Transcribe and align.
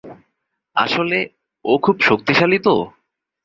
আসলে 0.75 1.17
ও 1.65 1.73
খুব 1.77 1.95
শক্তিশালী 2.01 2.59
তো। 2.59 2.75